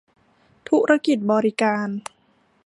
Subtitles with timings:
[0.69, 1.87] ธุรกิจบริการ